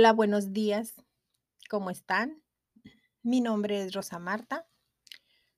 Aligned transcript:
Hola, 0.00 0.14
buenos 0.14 0.54
días. 0.54 0.94
¿Cómo 1.68 1.90
están? 1.90 2.42
Mi 3.22 3.42
nombre 3.42 3.82
es 3.82 3.92
Rosa 3.92 4.18
Marta. 4.18 4.66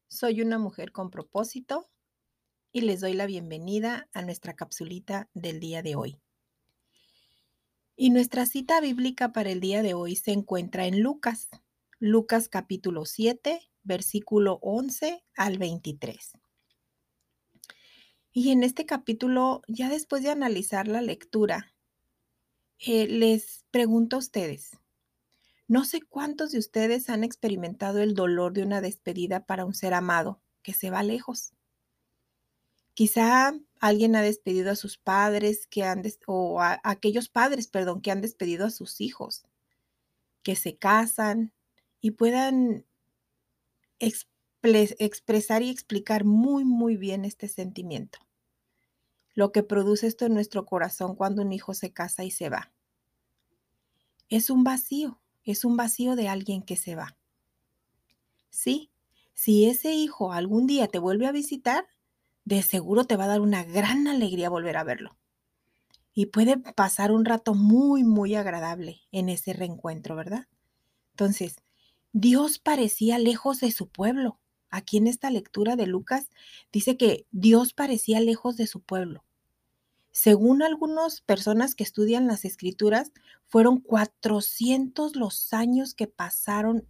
Soy 0.08 0.42
una 0.42 0.58
mujer 0.58 0.90
con 0.90 1.10
propósito 1.10 1.88
y 2.72 2.80
les 2.80 3.00
doy 3.00 3.12
la 3.12 3.26
bienvenida 3.26 4.08
a 4.12 4.20
nuestra 4.22 4.56
capsulita 4.56 5.30
del 5.32 5.60
día 5.60 5.82
de 5.82 5.94
hoy. 5.94 6.20
Y 7.94 8.10
nuestra 8.10 8.44
cita 8.44 8.80
bíblica 8.80 9.32
para 9.32 9.52
el 9.52 9.60
día 9.60 9.80
de 9.80 9.94
hoy 9.94 10.16
se 10.16 10.32
encuentra 10.32 10.86
en 10.86 11.02
Lucas, 11.02 11.48
Lucas 12.00 12.48
capítulo 12.48 13.04
7, 13.04 13.70
versículo 13.84 14.58
11 14.60 15.22
al 15.36 15.58
23. 15.58 16.32
Y 18.32 18.50
en 18.50 18.64
este 18.64 18.86
capítulo, 18.86 19.62
ya 19.68 19.88
después 19.88 20.24
de 20.24 20.30
analizar 20.30 20.88
la 20.88 21.00
lectura, 21.00 21.71
eh, 22.84 23.06
les 23.06 23.64
pregunto 23.70 24.16
a 24.16 24.18
ustedes, 24.18 24.72
no 25.68 25.84
sé 25.84 26.02
cuántos 26.02 26.50
de 26.50 26.58
ustedes 26.58 27.08
han 27.08 27.22
experimentado 27.22 28.00
el 28.00 28.14
dolor 28.14 28.52
de 28.52 28.64
una 28.64 28.80
despedida 28.80 29.46
para 29.46 29.64
un 29.64 29.72
ser 29.72 29.94
amado 29.94 30.42
que 30.62 30.74
se 30.74 30.90
va 30.90 31.04
lejos. 31.04 31.52
Quizá 32.94 33.54
alguien 33.80 34.16
ha 34.16 34.22
despedido 34.22 34.72
a 34.72 34.76
sus 34.76 34.98
padres 34.98 35.66
que 35.68 35.84
han 35.84 36.02
o 36.26 36.60
a, 36.60 36.80
aquellos 36.82 37.28
padres, 37.28 37.68
perdón, 37.68 38.02
que 38.02 38.10
han 38.10 38.20
despedido 38.20 38.66
a 38.66 38.70
sus 38.70 39.00
hijos, 39.00 39.44
que 40.42 40.56
se 40.56 40.76
casan 40.76 41.52
y 42.00 42.10
puedan 42.10 42.84
expresar 43.98 45.62
y 45.62 45.70
explicar 45.70 46.24
muy, 46.24 46.64
muy 46.64 46.96
bien 46.96 47.24
este 47.24 47.46
sentimiento. 47.46 48.18
Lo 49.34 49.52
que 49.52 49.62
produce 49.62 50.08
esto 50.08 50.26
en 50.26 50.34
nuestro 50.34 50.66
corazón 50.66 51.14
cuando 51.14 51.42
un 51.42 51.52
hijo 51.52 51.74
se 51.74 51.92
casa 51.92 52.24
y 52.24 52.32
se 52.32 52.50
va. 52.50 52.71
Es 54.28 54.50
un 54.50 54.64
vacío, 54.64 55.20
es 55.44 55.64
un 55.64 55.76
vacío 55.76 56.16
de 56.16 56.28
alguien 56.28 56.62
que 56.62 56.76
se 56.76 56.94
va. 56.94 57.16
Sí, 58.50 58.90
si 59.34 59.66
ese 59.66 59.92
hijo 59.92 60.32
algún 60.32 60.66
día 60.66 60.88
te 60.88 60.98
vuelve 60.98 61.26
a 61.26 61.32
visitar, 61.32 61.86
de 62.44 62.62
seguro 62.62 63.04
te 63.04 63.16
va 63.16 63.24
a 63.24 63.28
dar 63.28 63.40
una 63.40 63.64
gran 63.64 64.06
alegría 64.08 64.50
volver 64.50 64.76
a 64.76 64.84
verlo. 64.84 65.16
Y 66.14 66.26
puede 66.26 66.58
pasar 66.58 67.12
un 67.12 67.24
rato 67.24 67.54
muy, 67.54 68.04
muy 68.04 68.34
agradable 68.34 69.00
en 69.12 69.28
ese 69.28 69.52
reencuentro, 69.52 70.14
¿verdad? 70.14 70.46
Entonces, 71.12 71.56
Dios 72.12 72.58
parecía 72.58 73.18
lejos 73.18 73.60
de 73.60 73.70
su 73.72 73.88
pueblo. 73.88 74.38
Aquí 74.70 74.98
en 74.98 75.06
esta 75.06 75.30
lectura 75.30 75.76
de 75.76 75.86
Lucas 75.86 76.28
dice 76.72 76.96
que 76.96 77.26
Dios 77.30 77.72
parecía 77.72 78.20
lejos 78.20 78.56
de 78.56 78.66
su 78.66 78.80
pueblo. 78.80 79.24
Según 80.12 80.62
algunas 80.62 81.22
personas 81.22 81.74
que 81.74 81.84
estudian 81.84 82.26
las 82.26 82.44
escrituras, 82.44 83.12
fueron 83.46 83.80
400 83.80 85.16
los 85.16 85.54
años 85.54 85.94
que 85.94 86.06
pasaron 86.06 86.86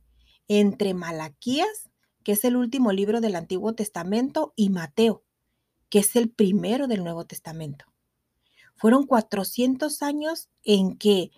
entre 0.49 0.93
Malaquías, 0.93 1.89
que 2.25 2.33
es 2.33 2.45
el 2.45 2.57
último 2.57 2.91
libro 2.91 3.21
del 3.21 3.37
Antiguo 3.37 3.75
Testamento, 3.75 4.53
y 4.57 4.71
Mateo, 4.71 5.23
que 5.89 6.01
es 6.01 6.17
el 6.17 6.31
primero 6.31 6.89
del 6.89 7.05
Nuevo 7.05 7.25
Testamento. 7.25 7.85
Fueron 8.75 9.07
400 9.07 10.03
años 10.03 10.49
en 10.65 10.99
que 10.99 11.31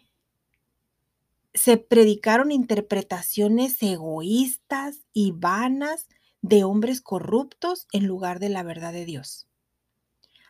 se 1.53 1.77
predicaron 1.77 2.51
interpretaciones 2.51 3.83
egoístas 3.83 5.05
y 5.13 5.33
vanas 5.33 6.09
de 6.41 6.65
hombres 6.65 7.03
corruptos 7.03 7.87
en 7.93 8.07
lugar 8.07 8.39
de 8.41 8.49
la 8.49 8.63
verdad 8.63 8.95
de 8.95 9.05
Dios 9.05 9.49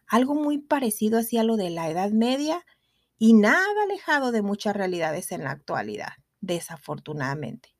algo 0.06 0.34
muy 0.34 0.58
parecido 0.58 1.18
hacia 1.18 1.44
lo 1.44 1.56
de 1.56 1.70
la 1.70 1.88
Edad 1.88 2.10
Media 2.10 2.64
y 3.18 3.32
nada 3.32 3.82
alejado 3.82 4.32
de 4.32 4.42
muchas 4.42 4.76
realidades 4.76 5.32
en 5.32 5.44
la 5.44 5.50
actualidad, 5.50 6.12
desafortunadamente. 6.40 7.74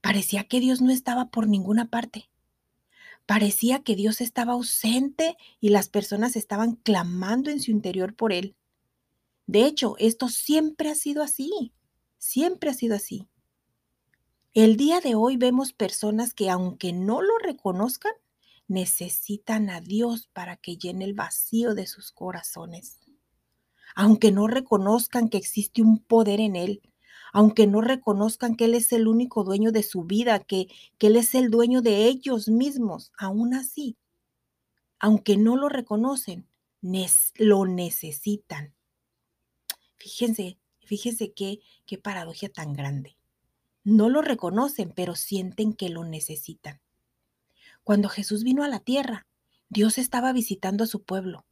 Parecía 0.00 0.44
que 0.44 0.60
Dios 0.60 0.80
no 0.80 0.90
estaba 0.90 1.30
por 1.30 1.48
ninguna 1.48 1.90
parte. 1.90 2.30
Parecía 3.26 3.82
que 3.82 3.94
Dios 3.94 4.20
estaba 4.20 4.52
ausente 4.52 5.36
y 5.60 5.68
las 5.68 5.88
personas 5.88 6.36
estaban 6.36 6.76
clamando 6.76 7.50
en 7.50 7.60
su 7.60 7.70
interior 7.70 8.14
por 8.14 8.32
Él. 8.32 8.56
De 9.46 9.64
hecho, 9.64 9.96
esto 9.98 10.28
siempre 10.28 10.90
ha 10.90 10.94
sido 10.94 11.22
así, 11.22 11.72
siempre 12.18 12.70
ha 12.70 12.74
sido 12.74 12.96
así. 12.96 13.28
El 14.54 14.76
día 14.76 15.00
de 15.00 15.14
hoy 15.14 15.36
vemos 15.36 15.72
personas 15.72 16.34
que 16.34 16.50
aunque 16.50 16.92
no 16.92 17.22
lo 17.22 17.38
reconozcan, 17.38 18.12
necesitan 18.68 19.70
a 19.70 19.80
Dios 19.80 20.28
para 20.32 20.56
que 20.56 20.76
llene 20.76 21.04
el 21.04 21.14
vacío 21.14 21.74
de 21.74 21.86
sus 21.86 22.12
corazones. 22.12 23.00
Aunque 23.96 24.30
no 24.30 24.46
reconozcan 24.46 25.28
que 25.28 25.38
existe 25.38 25.82
un 25.82 25.98
poder 25.98 26.40
en 26.40 26.54
Él, 26.54 26.82
aunque 27.32 27.66
no 27.66 27.80
reconozcan 27.80 28.54
que 28.54 28.66
Él 28.66 28.74
es 28.74 28.92
el 28.92 29.08
único 29.08 29.42
dueño 29.42 29.72
de 29.72 29.82
su 29.82 30.04
vida, 30.04 30.38
que, 30.40 30.68
Él 31.00 31.16
es 31.16 31.34
el 31.34 31.50
dueño 31.50 31.82
de 31.82 32.06
ellos 32.06 32.48
mismos, 32.48 33.12
aún 33.18 33.54
así, 33.54 33.96
aunque 34.98 35.36
no 35.36 35.56
lo 35.56 35.68
reconocen, 35.68 36.46
lo 37.36 37.66
necesitan. 37.66 38.74
Fíjense, 39.96 40.58
fíjense 40.84 41.32
qué 41.32 41.60
paradoja 42.02 42.48
tan 42.48 42.72
grande. 42.72 43.16
No 43.84 44.08
lo 44.08 44.22
reconocen, 44.22 44.92
pero 44.94 45.14
sienten 45.14 45.72
que 45.72 45.88
lo 45.88 46.04
necesitan. 46.04 46.80
Cuando 47.88 48.10
Jesús 48.10 48.44
vino 48.44 48.64
a 48.64 48.68
la 48.68 48.80
tierra, 48.80 49.26
Dios 49.70 49.96
estaba 49.96 50.34
visitando 50.34 50.84
a 50.84 50.86
su 50.86 51.04
pueblo. 51.04 51.46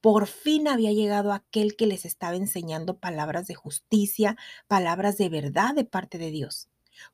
Por 0.00 0.28
fin 0.28 0.68
había 0.68 0.92
llegado 0.92 1.32
aquel 1.32 1.74
que 1.74 1.88
les 1.88 2.04
estaba 2.04 2.36
enseñando 2.36 2.98
palabras 2.98 3.48
de 3.48 3.56
justicia, 3.56 4.36
palabras 4.68 5.18
de 5.18 5.28
verdad 5.28 5.74
de 5.74 5.84
parte 5.84 6.18
de 6.18 6.30
Dios. 6.30 6.68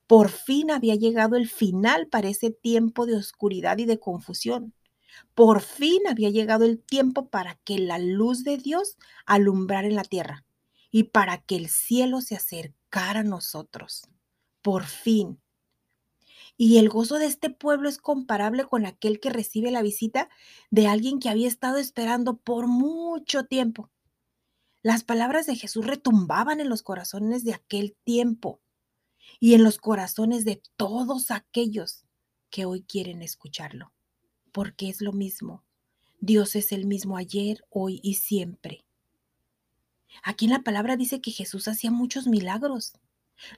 Por 0.06 0.28
fin 0.28 0.70
había 0.70 0.96
llegado 0.96 1.36
el 1.36 1.48
final 1.48 2.08
para 2.08 2.28
ese 2.28 2.50
tiempo 2.50 3.06
de 3.06 3.16
oscuridad 3.16 3.78
y 3.78 3.86
de 3.86 3.98
confusión. 3.98 4.74
Por 5.34 5.62
fin 5.62 6.06
había 6.06 6.28
llegado 6.28 6.66
el 6.66 6.78
tiempo 6.78 7.30
para 7.30 7.54
que 7.64 7.78
la 7.78 7.98
luz 7.98 8.44
de 8.44 8.58
Dios 8.58 8.98
alumbrara 9.24 9.88
en 9.88 9.94
la 9.94 10.04
tierra 10.04 10.44
y 10.90 11.04
para 11.04 11.38
que 11.38 11.56
el 11.56 11.70
cielo 11.70 12.20
se 12.20 12.36
acercara 12.36 13.20
a 13.20 13.24
nosotros. 13.24 14.02
Por 14.60 14.84
fin, 14.84 15.40
y 16.60 16.78
el 16.78 16.88
gozo 16.88 17.18
de 17.18 17.26
este 17.26 17.50
pueblo 17.50 17.88
es 17.88 17.98
comparable 17.98 18.64
con 18.64 18.84
aquel 18.84 19.20
que 19.20 19.30
recibe 19.30 19.70
la 19.70 19.80
visita 19.80 20.28
de 20.70 20.88
alguien 20.88 21.20
que 21.20 21.28
había 21.28 21.46
estado 21.46 21.78
esperando 21.78 22.36
por 22.36 22.66
mucho 22.66 23.44
tiempo. 23.44 23.90
Las 24.82 25.04
palabras 25.04 25.46
de 25.46 25.54
Jesús 25.54 25.86
retumbaban 25.86 26.60
en 26.60 26.68
los 26.68 26.82
corazones 26.82 27.44
de 27.44 27.54
aquel 27.54 27.96
tiempo 28.02 28.60
y 29.38 29.54
en 29.54 29.62
los 29.62 29.78
corazones 29.78 30.44
de 30.44 30.60
todos 30.76 31.30
aquellos 31.30 32.04
que 32.50 32.64
hoy 32.64 32.82
quieren 32.82 33.22
escucharlo, 33.22 33.92
porque 34.50 34.88
es 34.88 35.00
lo 35.00 35.12
mismo. 35.12 35.62
Dios 36.18 36.56
es 36.56 36.72
el 36.72 36.86
mismo 36.86 37.16
ayer, 37.16 37.64
hoy 37.70 38.00
y 38.02 38.14
siempre. 38.14 38.84
Aquí 40.24 40.46
en 40.46 40.52
la 40.52 40.62
palabra 40.62 40.96
dice 40.96 41.20
que 41.20 41.30
Jesús 41.30 41.68
hacía 41.68 41.92
muchos 41.92 42.26
milagros. 42.26 42.94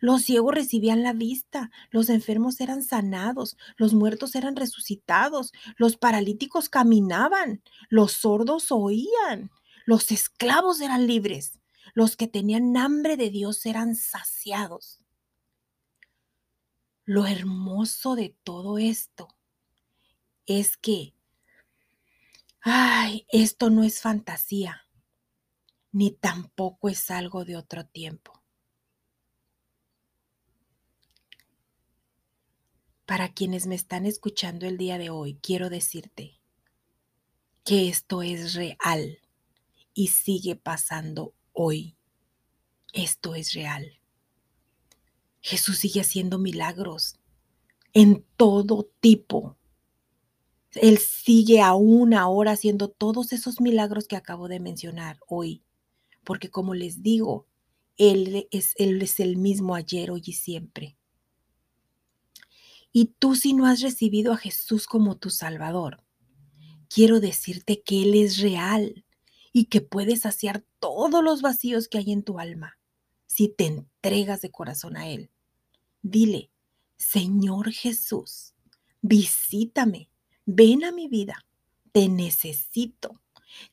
Los 0.00 0.22
ciegos 0.22 0.54
recibían 0.54 1.02
la 1.02 1.12
vista, 1.12 1.70
los 1.90 2.08
enfermos 2.08 2.60
eran 2.60 2.82
sanados, 2.82 3.56
los 3.76 3.94
muertos 3.94 4.34
eran 4.34 4.56
resucitados, 4.56 5.52
los 5.76 5.96
paralíticos 5.96 6.68
caminaban, 6.68 7.62
los 7.88 8.12
sordos 8.12 8.70
oían, 8.70 9.50
los 9.86 10.10
esclavos 10.10 10.80
eran 10.80 11.06
libres, 11.06 11.58
los 11.94 12.16
que 12.16 12.26
tenían 12.26 12.76
hambre 12.76 13.16
de 13.16 13.30
Dios 13.30 13.66
eran 13.66 13.96
saciados. 13.96 15.00
Lo 17.04 17.26
hermoso 17.26 18.14
de 18.14 18.36
todo 18.44 18.78
esto 18.78 19.28
es 20.46 20.76
que, 20.76 21.14
ay, 22.60 23.26
esto 23.30 23.70
no 23.70 23.82
es 23.82 24.00
fantasía, 24.00 24.86
ni 25.92 26.12
tampoco 26.12 26.88
es 26.88 27.10
algo 27.10 27.44
de 27.44 27.56
otro 27.56 27.86
tiempo. 27.86 28.39
Para 33.10 33.34
quienes 33.34 33.66
me 33.66 33.74
están 33.74 34.06
escuchando 34.06 34.66
el 34.66 34.78
día 34.78 34.96
de 34.96 35.10
hoy, 35.10 35.36
quiero 35.42 35.68
decirte 35.68 36.38
que 37.64 37.88
esto 37.88 38.22
es 38.22 38.54
real 38.54 39.18
y 39.92 40.06
sigue 40.06 40.54
pasando 40.54 41.34
hoy. 41.52 41.96
Esto 42.92 43.34
es 43.34 43.52
real. 43.52 43.98
Jesús 45.40 45.78
sigue 45.78 46.02
haciendo 46.02 46.38
milagros 46.38 47.18
en 47.94 48.24
todo 48.36 48.88
tipo. 49.00 49.56
Él 50.74 50.98
sigue 50.98 51.60
aún 51.60 52.14
ahora 52.14 52.52
haciendo 52.52 52.90
todos 52.90 53.32
esos 53.32 53.60
milagros 53.60 54.06
que 54.06 54.14
acabo 54.14 54.46
de 54.46 54.60
mencionar 54.60 55.18
hoy. 55.26 55.64
Porque 56.22 56.48
como 56.48 56.74
les 56.74 57.02
digo, 57.02 57.48
Él 57.96 58.46
es, 58.52 58.74
el 58.78 59.36
mismo 59.36 59.74
ayer, 59.74 60.12
hoy 60.12 60.22
y 60.24 60.34
siempre. 60.34 60.96
Y 62.92 63.14
tú 63.18 63.36
si 63.36 63.52
no 63.52 63.66
has 63.66 63.80
recibido 63.80 64.32
a 64.32 64.36
Jesús 64.36 64.86
como 64.86 65.16
tu 65.16 65.30
Salvador, 65.30 66.02
quiero 66.88 67.20
decirte 67.20 67.82
que 67.82 68.02
Él 68.02 68.14
es 68.14 68.38
real 68.38 69.04
y 69.52 69.66
que 69.66 69.80
puede 69.80 70.16
saciar 70.16 70.64
todos 70.80 71.22
los 71.22 71.42
vacíos 71.42 71.88
que 71.88 71.98
hay 71.98 72.12
en 72.12 72.22
tu 72.22 72.38
alma. 72.38 72.76
si 73.26 73.48
te 73.48 73.66
entregas 73.66 74.40
de 74.40 74.50
corazón 74.50 74.96
a 74.96 75.08
Él. 75.08 75.30
Dile, 76.02 76.50
Señor 76.96 77.70
Jesús, 77.70 78.54
visítame, 79.02 80.10
ven 80.46 80.82
a 80.84 80.90
mi 80.90 81.06
vida, 81.06 81.46
te 81.92 82.08
necesito. 82.08 83.22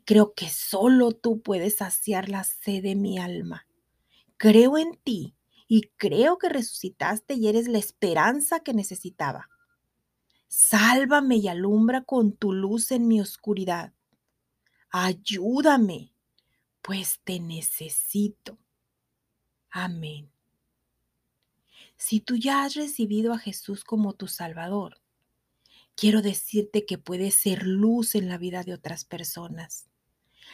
Creo 0.06 0.36
que 0.36 0.48
solo 0.48 1.12
tú 1.12 1.42
puedes 1.42 1.78
saciar 1.78 2.30
la 2.30 2.44
sed 2.44 2.84
de 2.84 2.96
mi 2.96 3.18
alma. 3.18 3.68
Creo 4.38 4.78
en 4.78 4.96
ti 5.04 5.37
y 5.68 5.90
creo 5.98 6.38
que 6.38 6.50
resucitaste 6.50 7.34
y 7.34 7.48
eres 7.48 7.68
la 7.68 7.78
esperanza 7.78 8.62
que 8.62 8.74
necesitaba. 8.74 9.50
Sálvame 10.48 11.38
y 11.38 11.48
alumbra 11.50 12.04
con 12.04 12.32
tu 12.32 12.54
luz 12.54 12.92
en 12.92 13.08
mi 13.08 13.20
oscuridad. 13.20 13.94
Ayúdame, 14.90 16.14
pues 16.82 17.20
te 17.24 17.40
necesito. 17.40 18.58
Amén. 19.70 20.32
Si 21.98 22.22
tú 22.22 22.36
ya 22.36 22.64
has 22.64 22.76
recibido 22.76 23.34
a 23.34 23.40
Jesús 23.40 23.84
como 23.84 24.14
tu 24.14 24.28
Salvador, 24.28 25.02
quiero 25.96 26.22
decirte 26.22 26.86
que 26.86 26.98
puedes 26.98 27.36
ser 27.36 27.64
luz 27.68 28.16
en 28.16 28.30
la 28.30 28.38
vida 28.38 28.64
de 28.64 28.74
otras 28.74 29.04
personas. 29.04 29.90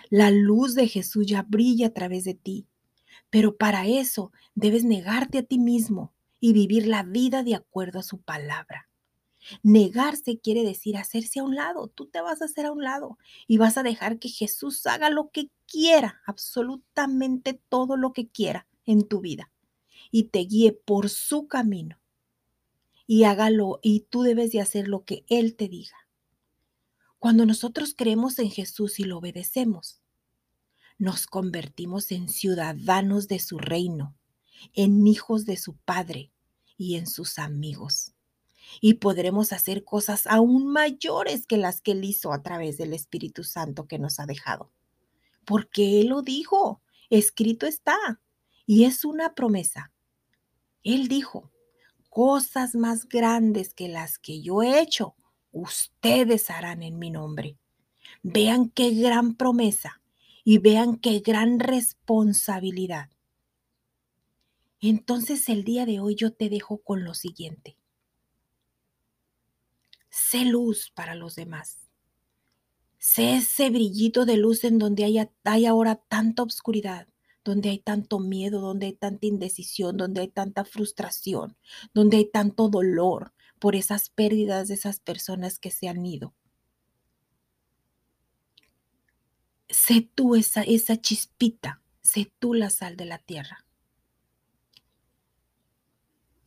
La 0.09 0.31
luz 0.31 0.73
de 0.73 0.87
Jesús 0.87 1.27
ya 1.27 1.43
brilla 1.43 1.87
a 1.87 1.93
través 1.93 2.23
de 2.23 2.33
ti, 2.33 2.67
pero 3.29 3.57
para 3.57 3.87
eso 3.87 4.31
debes 4.55 4.83
negarte 4.83 5.39
a 5.39 5.43
ti 5.43 5.59
mismo 5.59 6.13
y 6.39 6.53
vivir 6.53 6.87
la 6.87 7.03
vida 7.03 7.43
de 7.43 7.55
acuerdo 7.55 7.99
a 7.99 8.03
su 8.03 8.19
palabra. 8.21 8.89
Negarse 9.61 10.39
quiere 10.39 10.63
decir 10.63 10.97
hacerse 10.97 11.39
a 11.39 11.43
un 11.43 11.55
lado. 11.55 11.87
Tú 11.87 12.07
te 12.07 12.21
vas 12.21 12.41
a 12.41 12.45
hacer 12.45 12.65
a 12.65 12.71
un 12.71 12.83
lado 12.83 13.17
y 13.47 13.57
vas 13.57 13.77
a 13.77 13.83
dejar 13.83 14.19
que 14.19 14.29
Jesús 14.29 14.85
haga 14.87 15.09
lo 15.09 15.29
que 15.31 15.49
quiera, 15.67 16.21
absolutamente 16.25 17.61
todo 17.69 17.97
lo 17.97 18.13
que 18.13 18.29
quiera 18.29 18.67
en 18.85 19.07
tu 19.07 19.21
vida 19.21 19.51
y 20.11 20.25
te 20.25 20.39
guíe 20.39 20.71
por 20.73 21.09
su 21.09 21.47
camino. 21.47 21.99
Y 23.07 23.23
hágalo 23.23 23.79
y 23.81 24.01
tú 24.01 24.21
debes 24.21 24.51
de 24.51 24.61
hacer 24.61 24.87
lo 24.87 25.03
que 25.03 25.25
Él 25.27 25.55
te 25.55 25.67
diga. 25.67 25.97
Cuando 27.17 27.47
nosotros 27.47 27.95
creemos 27.97 28.37
en 28.37 28.51
Jesús 28.51 28.99
y 28.99 29.05
lo 29.05 29.17
obedecemos, 29.17 30.02
nos 30.97 31.27
convertimos 31.27 32.11
en 32.11 32.29
ciudadanos 32.29 33.27
de 33.27 33.39
su 33.39 33.57
reino, 33.57 34.15
en 34.73 35.05
hijos 35.07 35.45
de 35.45 35.57
su 35.57 35.75
Padre 35.75 36.31
y 36.77 36.95
en 36.95 37.07
sus 37.07 37.39
amigos. 37.39 38.13
Y 38.81 38.95
podremos 38.95 39.53
hacer 39.53 39.83
cosas 39.83 40.25
aún 40.27 40.67
mayores 40.67 41.45
que 41.45 41.57
las 41.57 41.81
que 41.81 41.91
Él 41.91 42.05
hizo 42.05 42.33
a 42.33 42.41
través 42.41 42.77
del 42.77 42.93
Espíritu 42.93 43.43
Santo 43.43 43.87
que 43.87 43.99
nos 43.99 44.19
ha 44.19 44.25
dejado. 44.25 44.71
Porque 45.45 46.01
Él 46.01 46.07
lo 46.07 46.21
dijo, 46.21 46.81
escrito 47.09 47.67
está, 47.67 48.21
y 48.65 48.85
es 48.85 49.03
una 49.03 49.35
promesa. 49.35 49.91
Él 50.83 51.07
dijo, 51.07 51.51
cosas 52.09 52.75
más 52.75 53.07
grandes 53.07 53.73
que 53.73 53.89
las 53.89 54.19
que 54.19 54.41
yo 54.41 54.63
he 54.63 54.79
hecho, 54.79 55.15
ustedes 55.51 56.49
harán 56.49 56.81
en 56.83 56.97
mi 56.97 57.09
nombre. 57.09 57.57
Vean 58.21 58.69
qué 58.69 58.91
gran 58.91 59.35
promesa 59.35 60.02
y 60.43 60.57
vean 60.57 60.97
qué 60.97 61.19
gran 61.19 61.59
responsabilidad. 61.59 63.09
Entonces 64.81 65.47
el 65.47 65.63
día 65.63 65.85
de 65.85 65.99
hoy 65.99 66.15
yo 66.15 66.33
te 66.33 66.49
dejo 66.49 66.79
con 66.79 67.05
lo 67.05 67.13
siguiente. 67.13 67.77
Sé 70.09 70.45
luz 70.45 70.91
para 70.93 71.15
los 71.15 71.35
demás. 71.35 71.89
Sé 72.99 73.35
ese 73.35 73.69
brillito 73.69 74.25
de 74.25 74.37
luz 74.37 74.63
en 74.63 74.79
donde 74.79 75.05
hay, 75.05 75.19
hay 75.43 75.65
ahora 75.65 75.95
tanta 75.95 76.43
oscuridad, 76.43 77.07
donde 77.43 77.69
hay 77.69 77.79
tanto 77.79 78.19
miedo, 78.19 78.61
donde 78.61 78.87
hay 78.87 78.93
tanta 78.93 79.25
indecisión, 79.25 79.97
donde 79.97 80.21
hay 80.21 80.27
tanta 80.27 80.65
frustración, 80.65 81.57
donde 81.93 82.17
hay 82.17 82.25
tanto 82.25 82.69
dolor 82.69 83.33
por 83.59 83.75
esas 83.75 84.09
pérdidas 84.09 84.67
de 84.67 84.75
esas 84.75 84.99
personas 84.99 85.59
que 85.59 85.71
se 85.71 85.87
han 85.87 86.05
ido. 86.05 86.33
Sé 89.73 90.07
tú 90.13 90.35
esa, 90.35 90.61
esa 90.61 91.01
chispita, 91.01 91.81
sé 92.03 92.31
tú 92.37 92.53
la 92.53 92.69
sal 92.69 92.95
de 92.95 93.05
la 93.05 93.17
tierra. 93.17 93.65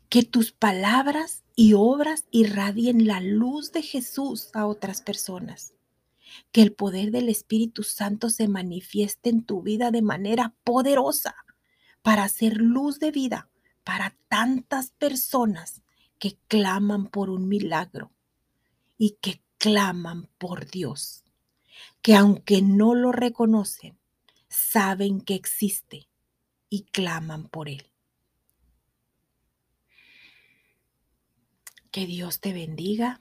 Que 0.08 0.22
tus 0.22 0.52
palabras 0.52 1.42
y 1.56 1.72
obras 1.72 2.24
irradien 2.30 3.08
la 3.08 3.20
luz 3.20 3.72
de 3.72 3.82
Jesús 3.82 4.50
a 4.54 4.66
otras 4.66 5.02
personas. 5.02 5.74
Que 6.52 6.62
el 6.62 6.72
poder 6.72 7.10
del 7.10 7.28
Espíritu 7.28 7.82
Santo 7.82 8.30
se 8.30 8.46
manifieste 8.46 9.28
en 9.30 9.42
tu 9.42 9.60
vida 9.60 9.90
de 9.90 10.02
manera 10.02 10.54
poderosa 10.62 11.34
para 12.02 12.22
hacer 12.22 12.58
luz 12.58 13.00
de 13.00 13.10
vida 13.10 13.50
para 13.82 14.16
tantas 14.28 14.92
personas 14.92 15.82
que 16.20 16.38
claman 16.46 17.08
por 17.08 17.28
un 17.28 17.48
milagro 17.48 18.12
y 18.96 19.16
que 19.20 19.42
claman 19.58 20.28
por 20.38 20.70
Dios 20.70 21.25
que 22.02 22.14
aunque 22.14 22.62
no 22.62 22.94
lo 22.94 23.12
reconocen, 23.12 23.98
saben 24.48 25.20
que 25.20 25.34
existe 25.34 26.08
y 26.68 26.84
claman 26.84 27.48
por 27.48 27.68
él. 27.68 27.90
Que 31.90 32.06
Dios 32.06 32.40
te 32.40 32.52
bendiga, 32.52 33.20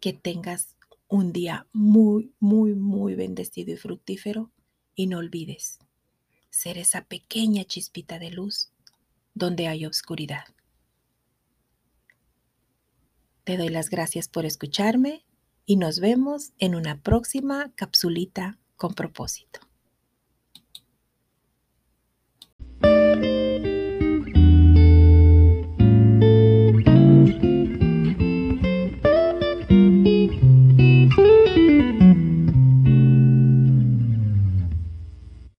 que 0.00 0.12
tengas 0.12 0.76
un 1.08 1.32
día 1.32 1.66
muy, 1.72 2.34
muy, 2.38 2.74
muy 2.74 3.14
bendecido 3.14 3.72
y 3.72 3.76
fructífero 3.76 4.50
y 4.94 5.06
no 5.06 5.18
olvides 5.18 5.78
ser 6.50 6.78
esa 6.78 7.04
pequeña 7.04 7.64
chispita 7.64 8.18
de 8.18 8.30
luz 8.30 8.72
donde 9.34 9.68
hay 9.68 9.86
oscuridad. 9.86 10.44
Te 13.44 13.56
doy 13.56 13.68
las 13.68 13.88
gracias 13.88 14.28
por 14.28 14.44
escucharme 14.44 15.24
y 15.68 15.76
nos 15.76 16.00
vemos 16.00 16.54
en 16.58 16.74
una 16.74 17.02
próxima 17.02 17.70
capsulita 17.74 18.56
con 18.76 18.94
propósito. 18.94 19.67